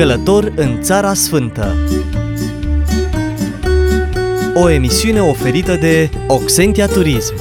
[0.00, 1.76] Călător în Țara Sfântă
[4.54, 7.34] O emisiune oferită de Oxentia Turism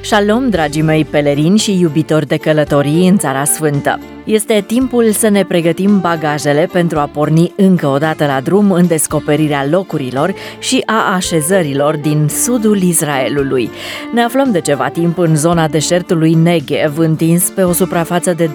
[0.00, 4.00] Shalom, dragii mei pelerinși și iubitori de călătorii în Țara Sfântă!
[4.24, 8.86] Este timpul să ne pregătim bagajele pentru a porni încă o dată la drum în
[8.86, 13.70] descoperirea locurilor și a așezărilor din sudul Israelului.
[14.12, 18.50] Ne aflăm de ceva timp în zona deșertului Negev, întins pe o suprafață de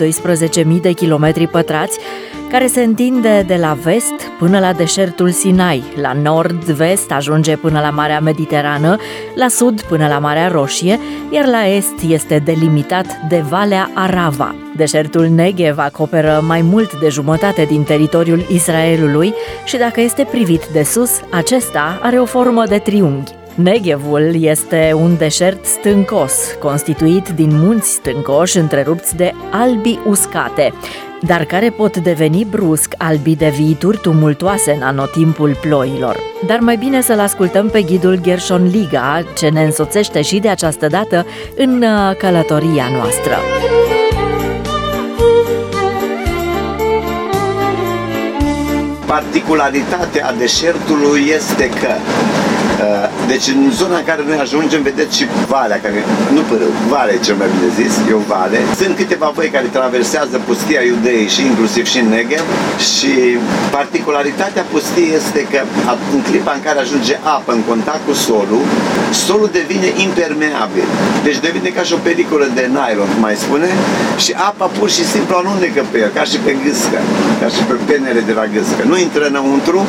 [0.63, 1.99] 12.000 de kilometri pătrați,
[2.49, 7.89] care se întinde de la vest până la deșertul Sinai, la nord-vest ajunge până la
[7.89, 8.95] Marea Mediterană,
[9.35, 14.64] la sud până la Marea Roșie, iar la est este delimitat de Valea Arava.
[14.75, 19.33] Deșertul Negev acoperă mai mult de jumătate din teritoriul Israelului
[19.65, 23.31] și dacă este privit de sus, acesta are o formă de triunghi.
[23.55, 30.73] Negevul este un deșert stâncos, constituit din munți stâncoși întrerupți de albi uscate,
[31.21, 36.17] dar care pot deveni brusc albi de viituri tumultoase în anotimpul ploilor.
[36.47, 40.87] Dar mai bine să-l ascultăm pe ghidul Gershon Liga, ce ne însoțește și de această
[40.87, 43.35] dată în uh, călătoria noastră.
[49.15, 51.93] Particularitatea deșertului este că
[52.74, 52.74] Uh,
[53.31, 55.99] deci în zona în care noi ajungem, vedeți și valea, care
[56.35, 58.59] nu părâu, vale cel mai bine zis, e o vale.
[58.81, 62.45] Sunt câteva văi care traversează pustia Iudeii și inclusiv și în Negev
[62.91, 63.11] și
[63.77, 65.59] particularitatea pustiei este că
[66.15, 68.63] în clipa în care ajunge apă în contact cu solul,
[69.25, 70.87] solul devine impermeabil.
[71.27, 73.69] Deci devine ca și o peliculă de nylon, mai spune,
[74.23, 76.99] și apa pur și simplu alunecă pe el, ca și pe gâscă,
[77.41, 78.81] ca și pe penele de la gâscă.
[78.91, 79.79] Nu intră înăuntru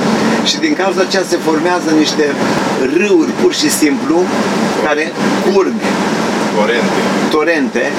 [0.49, 2.25] și din cauza aceea se formează niște
[2.97, 4.17] râuri pur și simplu
[4.85, 5.13] care
[5.53, 5.73] curg
[6.57, 7.01] Torente.
[7.31, 7.93] torente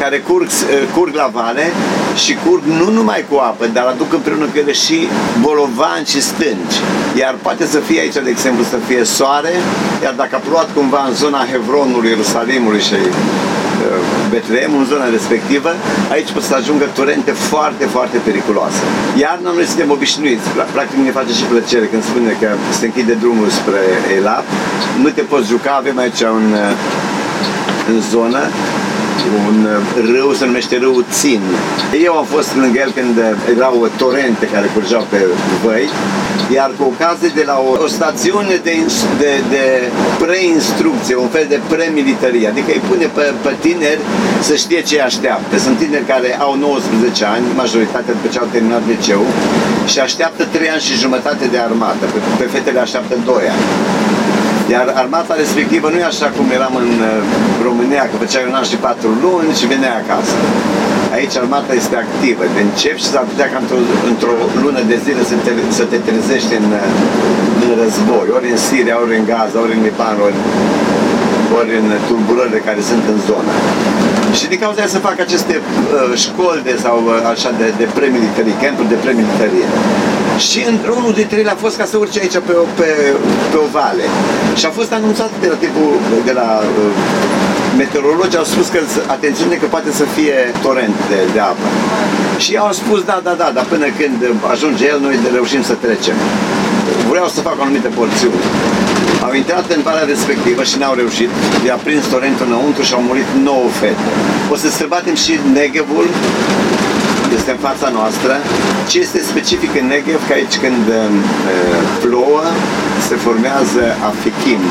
[0.00, 1.72] care curg, eh, curg la vale
[2.14, 5.08] și curg nu numai cu apă, dar aduc împreună cu ele și
[5.40, 6.76] bolovani și stânci.
[7.18, 9.52] Iar poate să fie aici, de exemplu, să fie soare,
[10.02, 13.00] iar dacă a plouat cumva în zona Hebronului, Ierusalimului și eh,
[14.30, 15.70] Betlehem, în zona respectivă,
[16.14, 18.82] aici pot să ajungă torente foarte, foarte periculoase.
[19.24, 20.46] Iarna noi suntem obișnuiți,
[20.76, 23.82] practic ne face și plăcere când spune că se închide drumul spre
[24.18, 24.46] Elat,
[25.02, 26.46] nu te poți juca, avem aici un,
[27.90, 28.42] în zonă
[29.46, 29.68] un
[30.12, 31.40] râu, se numește râul Țin.
[32.04, 33.16] Eu am fost lângă el când
[33.56, 35.20] erau torente care curgeau pe
[35.64, 35.88] văi,
[36.58, 38.74] iar cu ocazie de la o, o stațiune de,
[39.22, 39.64] de, de
[40.24, 44.02] preinstrucție, un fel de premilitarie, adică îi pune pe, pe tineri
[44.48, 45.58] să știe ce așteaptă.
[45.58, 49.22] Sunt tineri care au 19 ani, majoritatea după ce au terminat liceu,
[49.92, 53.64] și așteaptă 3 ani și jumătate de armată, pe, pe fetele așteaptă 2 ani.
[54.74, 57.14] Iar armata respectivă nu e așa cum eram în uh,
[57.66, 60.34] România, că făceai un an și patru luni și veneai acasă.
[61.16, 63.78] Aici armata este activă, de începi și s-ar putea ca într-o,
[64.10, 64.26] într
[64.64, 66.86] lună de zile să te, să te trezești în, uh,
[67.64, 70.38] în război, ori în Siria, ori în Gaza, ori în Liban, ori,
[71.58, 73.52] ori în tulburările care sunt în zonă.
[74.38, 77.86] Și din cauza aia să fac aceste uh, școli de, sau uh, așa de, de
[77.98, 79.66] premilitarie, campuri de premilitarie.
[80.48, 80.58] Și
[80.98, 82.90] unul dintre ele a fost ca să urce aici pe o, pe,
[83.50, 84.04] pe o vale.
[84.58, 85.90] Și a fost anunțat de la tipul,
[86.28, 91.40] de la uh, meteorologi au spus că, atențiune, că poate să fie torent de, de
[91.40, 91.68] apă.
[92.44, 94.18] Și au spus, da, da, da, dar până când
[94.52, 96.16] ajunge el, noi reușim să trecem.
[97.12, 98.44] Vreau să fac o anumită porțiune.
[99.26, 101.30] Au intrat în valea respectivă și n-au reușit.
[101.66, 104.10] I-a prins torentul înăuntru și au murit 9 fete.
[104.52, 106.06] O să străbatem și Negevul,
[107.38, 108.32] este în fața noastră.
[108.90, 111.10] Ce este specific în Negev, că aici când uh,
[112.02, 112.44] plouă,
[113.08, 114.62] se formează afichim,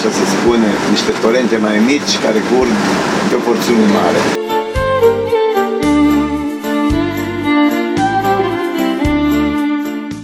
[0.00, 2.74] așa se spune, niște torente mai mici care curg
[3.28, 4.59] pe o porțiune mare.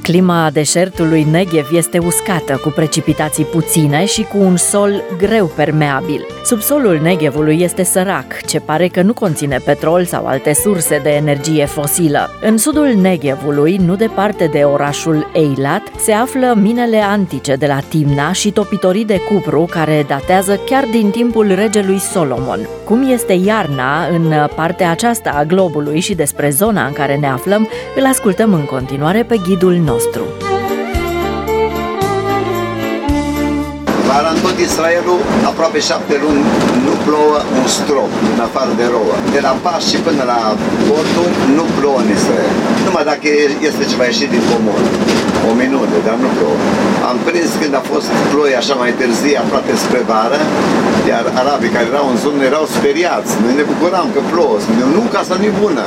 [0.06, 6.26] Clima deșertului Negev este uscată, cu precipitații puține și cu un sol greu permeabil.
[6.44, 11.64] Subsolul Negevului este sărac, ce pare că nu conține petrol sau alte surse de energie
[11.64, 12.30] fosilă.
[12.40, 18.32] În sudul Negevului, nu departe de orașul Eilat, se află minele antice de la Timna
[18.32, 22.68] și topitorii de cupru care datează chiar din timpul regelui Solomon.
[22.84, 27.68] Cum este iarna în partea aceasta a globului și despre zona în care ne aflăm,
[27.96, 29.94] îl ascultăm în continuare pe ghidul nostru.
[34.08, 35.20] Vara în tot Israelul,
[35.50, 36.42] aproape șapte luni,
[36.86, 39.14] nu plouă un strop, în afară de rouă.
[39.34, 40.40] De la Paști și până la
[40.88, 42.54] porturi, nu plouă în Israel.
[42.86, 43.26] Numai dacă
[43.68, 44.82] este ceva ieșit din pomor.
[45.48, 46.58] O minute, dar nu plouă.
[47.10, 50.40] Am prins când a fost ploi așa mai târziu, aproape spre vară,
[51.10, 53.30] iar arabii care erau în zonă erau speriați.
[53.42, 54.56] Noi ne bucuram că plouă.
[54.64, 55.84] Spuneau, nu, casa nu e bună.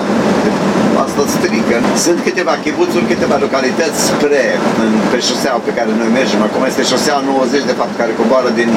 [1.04, 1.78] Asta strică.
[2.06, 4.44] Sunt câteva chibuțuri, câteva localități spre
[4.84, 6.42] în, pe șoseaua pe care noi mergem.
[6.48, 8.70] Acum este șoseaua 90, de fapt, care coboară din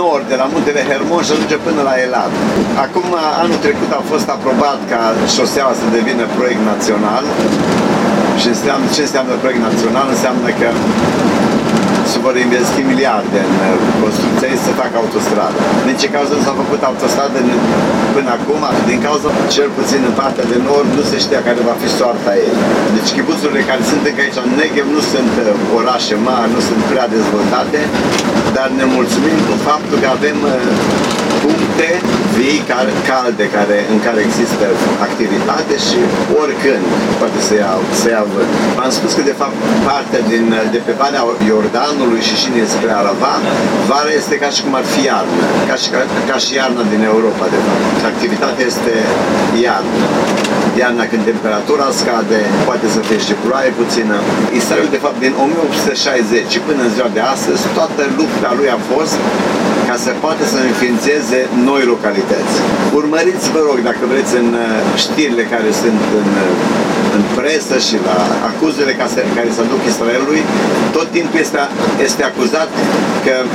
[0.00, 2.32] nord, de la muntele Hermon și ajunge până la Elat.
[2.86, 3.08] Acum,
[3.42, 5.00] anul trecut a fost aprobat ca
[5.36, 7.24] șoseaua să devină proiect național.
[8.40, 10.06] Și înseamnă, ce înseamnă proiect național?
[10.14, 10.68] Înseamnă că
[12.12, 13.74] se vor investi miliarde în uh,
[14.04, 15.60] construcția ei să facă autostradă.
[15.88, 17.38] Din ce cauză nu s-a făcut autostradă
[18.16, 18.62] până acum?
[18.90, 22.32] Din cauza, cel puțin în partea de nord, nu se știa care va fi soarta
[22.44, 22.54] ei.
[22.96, 26.80] Deci chibuțurile care sunt încă aici în Negev nu sunt uh, orașe mari, nu sunt
[26.92, 27.80] prea dezvoltate,
[28.56, 31.88] dar ne mulțumim cu faptul că avem uh, puncte
[32.36, 34.64] vii care, calde care, în care există
[35.06, 35.98] activitate și
[36.42, 36.86] oricând
[37.20, 38.52] poate să ia, să ia vânt.
[38.78, 39.56] V-am spus că de fapt
[39.88, 43.34] partea din, de pe Valea Iordanului și și spre Arava,
[43.90, 46.00] vara este ca și cum ar fi iarnă, ca și, ca,
[46.30, 47.84] ca și iarna din Europa de fapt.
[48.12, 48.94] Activitatea este
[49.64, 50.04] iarnă.
[50.82, 54.16] Iarna când temperatura scade, poate să fie și ploaie puțină.
[54.60, 59.18] Israel de fapt din 1860 până în ziua de astăzi, toată lupta lui a fost
[59.88, 61.38] ca să poată să înființeze
[61.70, 62.54] noi localități.
[63.00, 64.68] Urmăriți, vă rog, dacă vreți, în uh,
[65.04, 66.52] știrile care sunt în, uh,
[67.16, 68.18] în presă și la
[68.50, 68.92] acuzele
[69.36, 70.42] care se aduc Israelului,
[70.96, 71.60] tot timpul este,
[72.08, 72.70] este acuzat
[73.26, 73.50] că uh,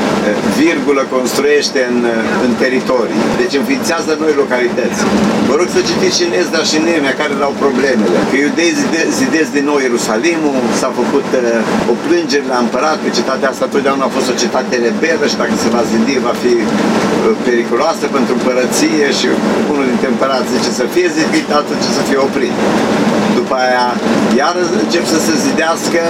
[0.62, 2.00] virgulă construiește în,
[2.46, 3.20] în teritorii.
[3.42, 5.00] Deci înființează noi localități.
[5.48, 8.20] Vă rog să citiți și în Ezra și în Nemea care erau problemele.
[8.30, 13.10] Că iudei zide, zidesc din nou Ierusalimul, s-a făcut uh, o plângere la împărat, că
[13.20, 16.54] cetatea asta totdeauna a fost o cetate rebelă și dacă se va zidi va fi
[16.62, 16.68] uh,
[17.48, 19.28] periculoasă pentru împărăție și
[19.72, 22.56] unul dintre împărați zice să fie zidit, altul ce să fie oprit.
[23.36, 23.88] După aia
[24.38, 26.01] iar încep să se zidească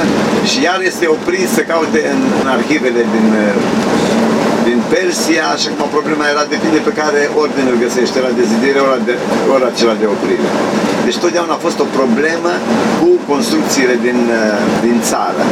[0.43, 3.55] și iar este oprit să caute în, în arhivele din uh,
[3.97, 4.00] din
[4.95, 8.99] Persia și acum problema era depinde pe care ordine îl găsește, ora de zidire, ora,
[9.07, 9.13] de,
[9.53, 10.49] ora acela de oprire.
[11.05, 12.51] Deci totdeauna a fost o problemă
[12.99, 15.43] cu construcțiile din, uh, din țară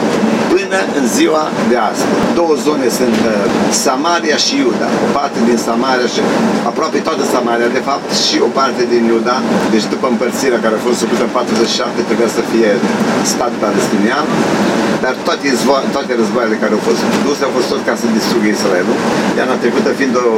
[0.54, 2.14] până în ziua de astăzi.
[2.40, 3.36] Două zone sunt uh,
[3.86, 4.88] Samaria și Iuda.
[5.06, 6.22] O parte din Samaria și
[6.72, 9.38] aproape toată Samaria, de fapt, și o parte din Iuda.
[9.74, 12.70] Deci după împărțirea care a fost făcută în 47, trebuia să fie
[13.34, 14.26] stat palestinian.
[15.04, 15.48] Dar toate,
[15.96, 18.98] toate războaiele care au fost duse au fost tot ca să distrugă Israelul.
[19.38, 20.36] Iar trecută fiind o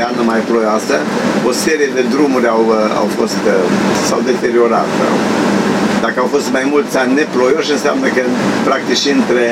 [0.00, 0.96] iarnă mai ploioasă,
[1.50, 3.64] o serie de drumuri au, uh, au fost, uh,
[4.08, 4.90] s-au deteriorat.
[6.04, 8.22] Dacă au fost mai mulți ani neploioși, înseamnă că
[8.68, 9.44] practic și între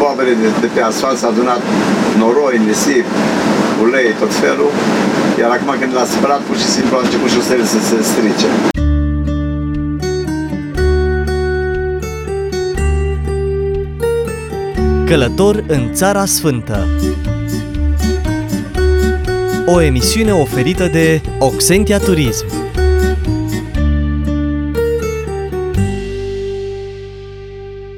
[0.00, 1.62] boabele de, de pe asfalt s-a adunat
[2.22, 3.06] noroi, nisip,
[3.84, 4.70] ulei, tot felul.
[5.40, 7.96] Iar acum când l-a spălat, pur și simplu a început și o serie să se
[8.10, 8.48] strice.
[15.06, 16.86] Călător în Țara Sfântă.
[19.66, 22.46] O emisiune oferită de Oxentia Turism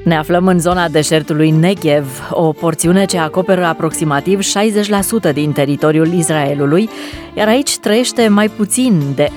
[0.09, 4.39] Ne aflăm în zona deșertului Negev, o porțiune ce acoperă aproximativ
[5.29, 6.89] 60% din teritoriul Israelului,
[7.33, 9.29] iar aici trăiește mai puțin de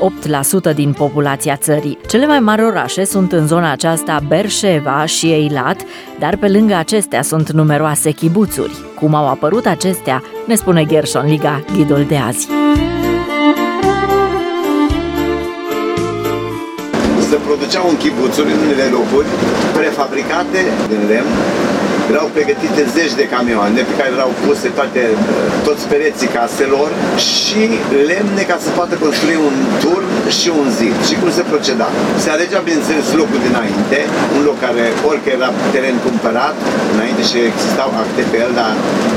[0.73, 1.99] 8% din populația țării.
[2.09, 5.81] Cele mai mari orașe sunt în zona aceasta Berșeva și Eilat,
[6.19, 8.77] dar pe lângă acestea sunt numeroase chibuțuri.
[8.95, 12.49] Cum au apărut acestea, ne spune Gershon Liga, ghidul de azi.
[17.49, 19.29] Produceau în chibuțuri, în unele locuri,
[19.79, 21.33] prefabricate din lemn,
[22.13, 25.03] erau pregătite zeci de camioane pe care erau puse toate,
[25.67, 26.89] toți pereții caselor
[27.31, 27.63] și
[28.11, 30.09] lemne ca să poată construi un turn
[30.39, 30.97] și un zid.
[31.09, 31.89] Și cum se proceda?
[32.23, 33.99] Se alegea, bineînțeles, locul dinainte,
[34.37, 36.57] un loc care orică era teren cumpărat,
[36.95, 38.73] înainte și existau acte pe el, dar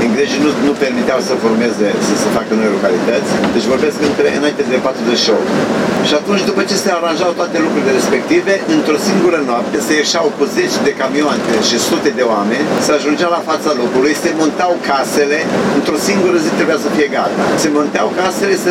[0.06, 3.30] englezii nu, nu permiteau să formeze, să se facă noi localități.
[3.54, 5.95] Deci vorbesc între, înainte de 48.
[6.08, 10.44] Și atunci, după ce se aranjau toate lucrurile respective, într-o singură noapte se ieșeau cu
[10.56, 15.38] zeci de camioane și sute de oameni se ajungea la fața locului, se montau casele,
[15.78, 17.42] într-o singură zi trebuia să fie gata.
[17.62, 18.70] Se montau casele, se,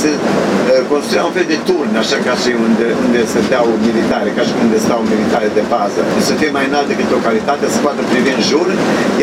[0.00, 0.10] se
[0.74, 4.54] uh, construia un fel de turn, așa ca și unde, unde stăteau militare, ca și
[4.64, 6.00] unde stau militare de bază.
[6.28, 8.68] Să fie mai înalt decât localitatea, să poată privi în jur,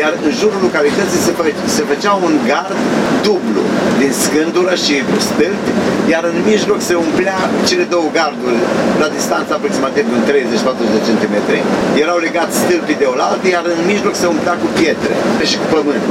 [0.02, 1.44] iar în jurul localității se, fă,
[1.76, 2.78] se făcea un gard
[3.26, 3.62] dublu,
[4.00, 4.94] din scândură și
[5.28, 5.72] stâlpi,
[6.12, 8.60] iar în mijloc se umplea cele două garduri
[9.02, 11.60] la distanță aproximativ de 30-40 de centimetri.
[12.04, 15.14] Erau legați stâlpii de oaltă, iar în mijloc se umplea cu pietre
[15.50, 16.06] și cu pământ.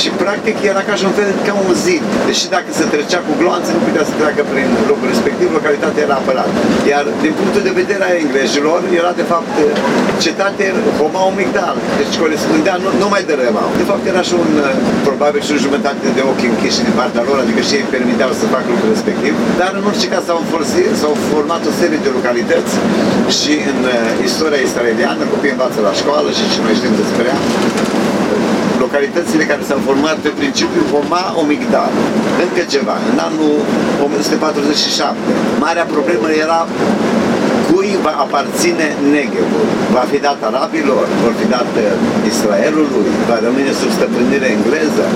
[0.00, 2.04] Și practic era ca și un fel ca un zid.
[2.28, 6.16] Deși dacă se trecea cu gloanțe, nu putea să treacă prin, locul respectiv, localitatea era
[6.22, 6.58] apărată.
[6.92, 9.54] Iar din punctul de vedere a englezilor, era de fapt
[10.24, 10.64] cetate
[10.98, 13.68] Homau Migdal, deci corespundea nu, nu mai de Rămau.
[13.80, 14.50] De fapt era și un,
[15.08, 18.44] probabil și o jumătate de ochi închiși din partea lor, adică și ei permiteau să
[18.54, 22.74] facă lucrul respectiv, dar în orice caz s-au, folosit, s-au format o serie de localități
[23.38, 27.40] și în uh, istoria israeliană, copiii învață la școală și ce noi știm despre ea,
[28.84, 31.92] localitățile care s-au format pe principiul Homa Omigdal.
[32.44, 33.54] Încă ceva, în anul
[34.04, 35.16] 1947,
[35.64, 36.60] marea problemă era
[37.68, 38.86] cui va aparține
[39.16, 39.66] Negevul?
[39.96, 41.04] Va fi dat arabilor?
[41.24, 43.08] Vor fi dat uh, Israelului?
[43.28, 45.06] Va rămâne sub stăpânire engleză?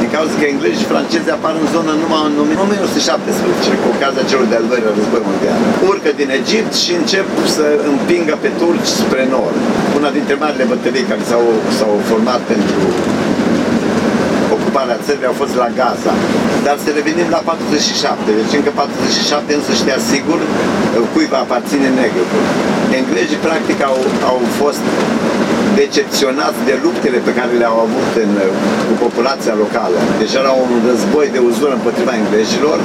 [0.00, 4.46] Din cauza că englezii și francezi apar în zonă numai în 1917, cu ocazia celor
[4.52, 5.58] de-al doilea război mondial.
[5.90, 9.60] Urcă din Egipt și încep să împingă pe turci spre nord.
[9.98, 11.44] Una dintre marile bătălii care s-au,
[11.78, 12.80] s-au format pentru
[14.80, 16.12] ocuparea țării au fost la Gaza.
[16.66, 20.38] Dar să revenim la 47, deci încă 47 însă știa sigur
[21.12, 22.28] cui va aparține Negev.
[23.00, 23.98] Englezii practic au,
[24.30, 24.82] au fost
[25.80, 28.32] decepționați de luptele pe care le-au avut în,
[28.88, 29.98] cu populația locală.
[30.20, 32.78] Deci era un război de uzură împotriva englezilor,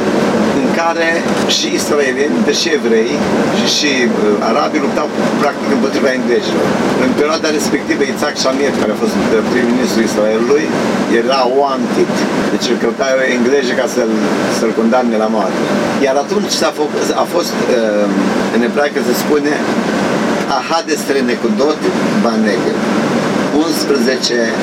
[0.61, 1.09] în care
[1.57, 3.11] și israelieni, deși evrei
[3.57, 5.07] și, și uh, arabii luptau
[5.41, 6.67] practic împotriva englezilor.
[7.05, 9.15] În perioada respectivă, Isaac Shamir, care a fost
[9.51, 10.65] prim-ministru Israelului,
[11.21, 12.13] era wanted.
[12.53, 14.11] Deci îl căutau englezii ca să-l,
[14.59, 15.61] să-l condamne la moarte.
[16.05, 18.05] Iar atunci a, f- a fost, uh,
[18.55, 19.53] în ebraică se spune,
[20.59, 21.79] Ahades Trenekudot
[22.23, 22.77] Banegev.
[23.57, 24.53] 11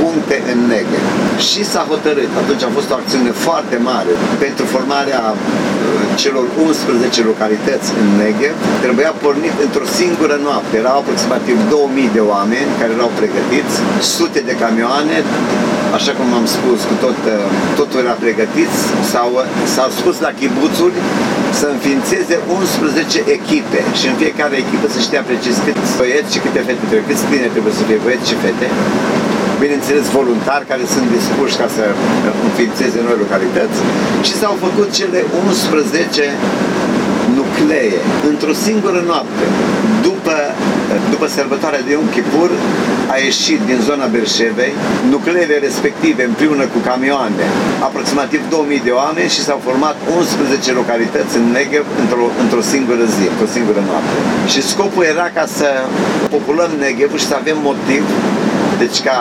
[0.00, 1.00] puncte în negre.
[1.48, 4.12] Și s-a hotărât, atunci a fost o acțiune foarte mare
[4.44, 5.36] pentru formarea uh,
[6.22, 10.74] celor 11 localități în Negev, trebuia pornit într-o singură noapte.
[10.82, 13.74] Erau aproximativ 2000 de oameni care erau pregătiți,
[14.16, 15.16] sute de camioane,
[15.98, 17.46] așa cum am spus, cu tot, uh,
[17.78, 18.70] totul era pregătit,
[19.10, 19.30] s-au,
[19.74, 20.96] s-au spus la chibuțuri
[21.60, 26.60] să înființeze 11 echipe și în fiecare echipă să știa precis cât băieți și câte
[26.68, 28.66] fete trebuie, câți tineri trebuie să fie băieți și fete
[29.64, 31.84] bineînțeles voluntari care sunt dispuși ca să
[32.48, 33.78] înființeze noi localități
[34.26, 36.22] și s-au făcut cele 11
[37.38, 37.94] nuclee
[38.30, 39.44] într-o singură noapte.
[40.96, 42.50] După, după sărbătoarea de Yom Kippur
[43.14, 44.74] a ieșit din zona Berșevei
[45.14, 47.46] nucleele respective împreună cu camioane,
[47.88, 53.24] aproximativ 2000 de oameni și s-au format 11 localități în Negev într-o, într-o singură zi,
[53.32, 54.16] într-o singură noapte.
[54.52, 55.68] Și scopul era ca să
[56.34, 58.04] populăm Negevul și să avem motiv
[58.82, 59.16] deci ca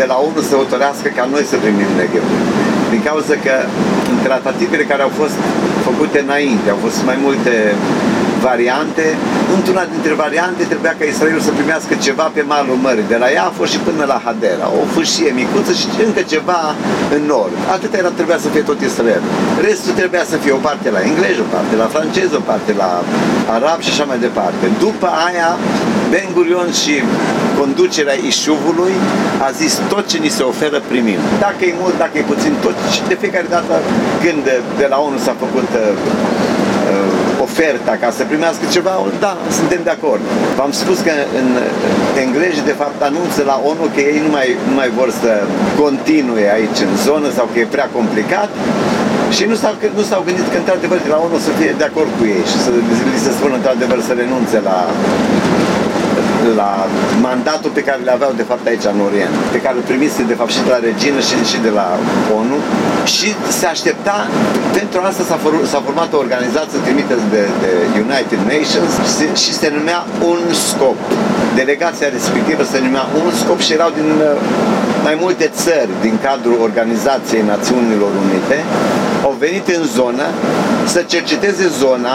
[0.00, 2.24] de la unul să hotărească ca noi să primim Negev.
[2.92, 3.54] Din cauza că
[4.12, 5.38] în tratativele care au fost
[5.86, 7.54] făcute înainte, au fost mai multe
[8.50, 9.04] variante.
[9.56, 13.64] Într-una dintre variante trebuia ca Israelul să primească ceva pe malul mării, de la Iafo
[13.72, 16.60] și până la Hadera, o fâșie micuță și încă ceva
[17.16, 17.56] în nord.
[17.76, 19.22] Atât era, trebuia să fie tot Israel.
[19.68, 22.90] Restul trebuia să fie o parte la engleză, o parte la franceză, o parte la
[23.56, 24.64] arab și așa mai departe.
[24.86, 25.50] După aia,
[26.10, 26.94] Ben Gurion și
[27.60, 28.94] conducerea Ișuvului
[29.46, 31.20] a zis tot ce ni se oferă primim.
[31.44, 33.74] Dacă e mult, dacă e puțin, tot și de fiecare dată
[34.24, 34.44] când
[34.80, 36.53] de la ONU s-a făcut uh,
[37.46, 40.22] oferta ca să primească ceva, da, suntem de acord.
[40.58, 41.48] V-am spus că în
[42.24, 45.30] englezi de fapt anunță la ONU că ei nu mai, nu mai vor să
[45.82, 48.50] continue aici în zonă sau că e prea complicat
[49.36, 52.10] și nu s-au, nu s-au gândit că într-adevăr de la ONU să fie de acord
[52.18, 52.70] cu ei și să
[53.12, 54.76] li se spună într-adevăr să renunțe la
[56.62, 56.70] la
[57.28, 60.36] mandatul pe care le aveau de fapt aici în Orient, pe care îl primise de
[60.40, 61.86] fapt și de la regină și, și de la
[62.38, 62.58] ONU
[63.14, 64.16] și se aștepta,
[64.78, 67.70] pentru asta s-a, for, s-a format o organizație trimită de, de
[68.06, 70.98] United Nations și, și se numea un scop.
[71.60, 74.38] Delegația respectivă se numea un scop și erau din uh,
[75.06, 78.58] mai multe țări din cadrul Organizației Națiunilor Unite
[79.26, 80.26] au venit în zonă
[80.92, 82.14] să cerceteze zona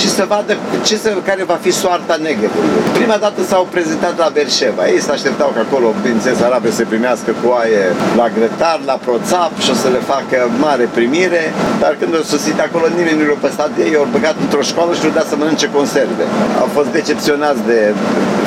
[0.00, 0.52] și să vadă
[0.88, 2.80] ce să, care va fi soarta Negevului.
[2.98, 4.82] Prima dată s-au prezentat la Berșeva.
[4.94, 7.82] Ei se așteptau că acolo, bineînțeles, arabe să primească coaie
[8.20, 11.42] la grătar, la proțap și o să le facă mare primire,
[11.82, 14.90] dar când au sosit acolo, nimeni nu l-a păstat de ei, au băgat într-o școală
[14.94, 16.24] și le-au dat să mănânce conserve.
[16.62, 17.80] Au fost decepționați de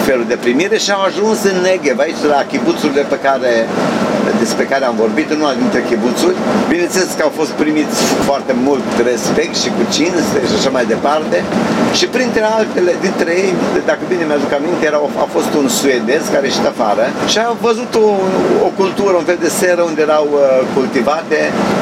[0.08, 3.52] felul de primire și au ajuns în Negev, aici la chibuțurile pe care
[4.44, 6.38] despre care am vorbit în una dintre chibuțuri.
[6.74, 7.98] Bineînțeles că au fost primiți
[8.30, 11.38] foarte mult respect și cu cinste și așa mai departe.
[11.98, 13.54] Și printre altele, dintre ei,
[13.90, 17.92] dacă bine mi-aduc aminte, era, a fost un suedez care ieșit afară și a văzut
[18.06, 18.08] o,
[18.68, 20.42] o cultură, un fel de seră unde erau uh,
[20.78, 21.38] cultivate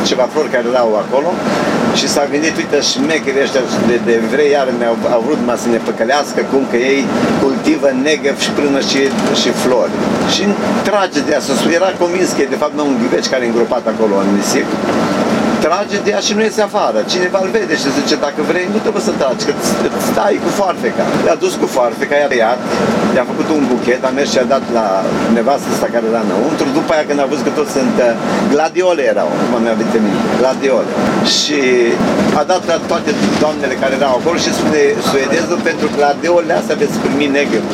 [0.10, 1.30] ceva flori care erau acolo
[2.00, 5.68] și s-a gândit, uite, șmecherii ăștia de, de vrei, iar mi-au au vrut ma să
[5.70, 7.02] ne păcălească cum că ei
[7.44, 9.00] cultivă negev și prână și,
[9.42, 9.96] și flori.
[10.34, 10.54] Și în
[10.88, 14.30] tragedia să era convins că e de fapt un ghiveci care e îngropat acolo în
[14.38, 14.68] nisip
[15.66, 17.00] trage de ea și nu iese afară.
[17.14, 19.54] Cineva îl vede și zice, dacă vrei, nu trebuie să tragi, că
[20.10, 21.06] stai cu foarfeca.
[21.28, 22.60] I-a dus cu foarfeca, i-a tăiat,
[23.16, 24.88] i-a făcut un buchet, a mers și a dat la
[25.38, 26.66] nevastă asta care era înăuntru.
[26.80, 28.12] După aia când a văzut că toți sunt uh,
[28.54, 30.92] gladiole erau, cum mi-a venit mine, gladiole.
[31.38, 31.60] Și
[32.40, 33.12] a dat la toate
[33.44, 37.66] doamnele care erau acolo și spune suedezul, pentru gladiole astea veți primi negru.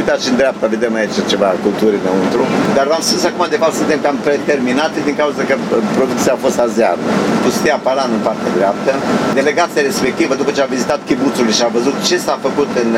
[0.00, 2.42] Uitați în dreapta, vedem aici ceva culturi înăuntru.
[2.76, 5.54] Dar v-am spus acum, de fapt, suntem cam preterminate din cauza că
[5.98, 7.02] producția a fost azeară.
[7.44, 8.92] Pustia Palan în partea dreaptă.
[9.40, 12.90] Delegația respectivă, după ce a vizitat chibuțurile și a văzut ce s-a făcut în,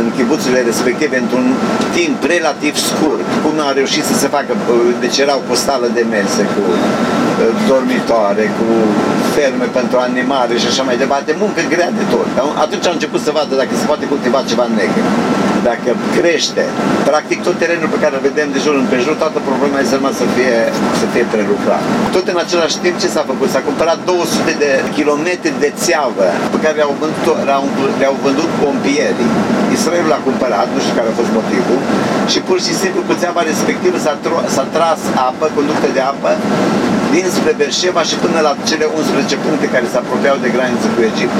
[0.00, 1.46] în chibuțurile respective într-un
[1.98, 4.52] timp relativ scurt, cum a reușit să se facă,
[5.04, 6.62] deci erau cu stală de mese, cu
[7.72, 8.66] dormitoare, cu
[9.34, 12.28] ferme pentru animale și așa mai departe, muncă grea de tot.
[12.64, 15.08] Atunci a început să vadă dacă se poate cultiva ceva negru
[15.70, 16.64] dacă crește,
[17.10, 20.26] practic tot terenul pe care îl vedem de jur împrejur, toată problema este numai să
[20.36, 20.56] fie,
[21.00, 21.82] să fie prelucrat.
[22.16, 23.48] Tot în același timp ce s-a făcut?
[23.54, 27.38] S-a cumpărat 200 de kilometri de țeavă pe care le-au vândut,
[28.00, 29.30] le-au vândut pompierii.
[29.76, 31.80] Israelul a cumpărat, nu știu care a fost motivul,
[32.32, 34.14] și pur și simplu cu țeava respectivă s-a,
[34.54, 36.30] s-a tras apă, conducte de apă,
[37.14, 41.36] dinspre Berșeva și până la cele 11 puncte care se apropiau de graniță cu Egipt,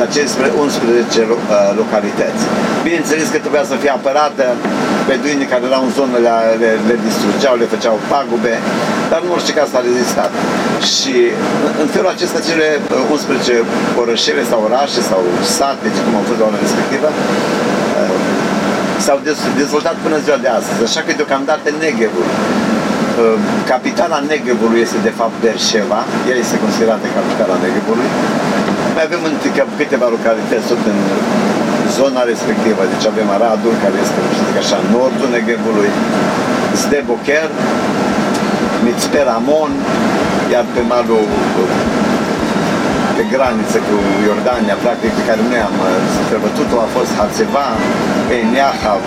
[0.00, 1.36] la cele 11 uh,
[1.80, 2.42] localități.
[2.86, 4.44] Bineînțeles că trebuia să fie apărată,
[5.08, 8.54] beduinii care erau în zonă le, le, le distrugeau, le făceau pagube,
[9.10, 10.30] dar în orice caz a rezistat.
[10.94, 11.14] Și
[11.82, 12.66] în felul acesta cele
[13.14, 15.20] 11 uh, orășele sau orașe sau
[15.56, 18.16] sate, cum au fost la ora respectivă, uh,
[19.04, 19.18] s-au
[19.60, 20.80] dezvoltat până ziua de astăzi.
[20.88, 22.63] Așa că deocamdată Negevul Ehm,
[23.72, 28.08] capitala Negevului este de fapt Berșeva, ea este considerată capitala Negevului.
[28.94, 30.98] Mai avem încă câteva localități tot în
[31.98, 35.90] zona respectivă, deci avem Aradul, care este, zic așa, nordul Negevului,
[36.80, 37.48] Zdebocher,
[38.84, 39.72] Mitzper Amon,
[40.52, 41.26] iar pe malul
[43.16, 45.76] pe graniță cu Iordania, practic, pe care noi am
[46.24, 47.66] străbătut-o, a fost Hațeva,
[48.38, 49.02] Eniahav,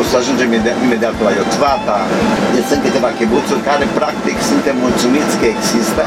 [0.00, 0.50] o să ajungem
[0.86, 1.98] imediat la Iotvata.
[2.54, 6.02] Deci sunt câteva chibuțuri care practic suntem mulțumiți că există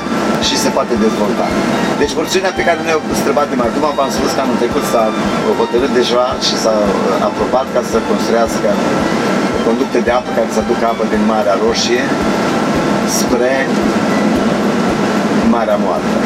[0.48, 1.48] și se poate dezvolta.
[2.02, 5.06] Deci porțiunea pe care ne-o străbatem acum, v-am spus că anul trecut s-a
[5.60, 6.76] hotărât deja și s-a
[7.30, 8.70] aprobat ca să construiască
[9.68, 12.04] conducte de apă care să aducă apă din Marea Roșie
[13.20, 13.54] spre
[15.54, 16.18] Marea Moartă.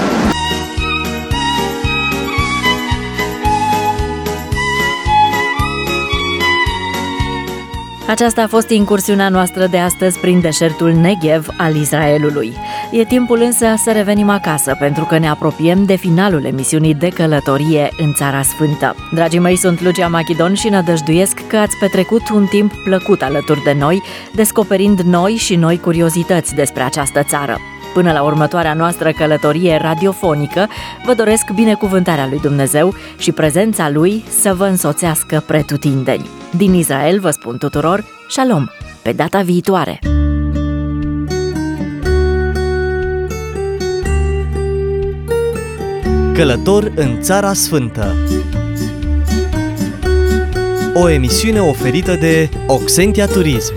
[8.10, 12.54] Aceasta a fost incursiunea noastră de astăzi prin deșertul Negev al Israelului.
[12.92, 17.90] E timpul însă să revenim acasă, pentru că ne apropiem de finalul emisiunii de călătorie
[17.98, 18.96] în Țara Sfântă.
[19.14, 23.76] Dragii mei, sunt Lucia Machidon și nădăjduiesc că ați petrecut un timp plăcut alături de
[23.80, 27.58] noi, descoperind noi și noi curiozități despre această țară.
[27.94, 30.68] Până la următoarea noastră călătorie radiofonică,
[31.06, 36.30] vă doresc binecuvântarea lui Dumnezeu și prezența lui să vă însoțească pretutindeni.
[36.58, 38.68] Din Israel vă spun tuturor, shalom,
[39.02, 40.00] pe data viitoare!
[46.34, 48.16] Călător în Țara Sfântă
[50.94, 53.74] O emisiune oferită de Oxentia Turism